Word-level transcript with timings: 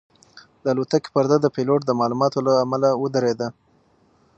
د 0.63 0.65
الوتکې 0.73 1.09
پرده 1.15 1.37
د 1.41 1.47
پیلوټ 1.55 1.81
د 1.85 1.91
معلوماتو 1.99 2.39
له 2.47 2.53
امله 2.63 2.89
ودرېده. 3.01 3.47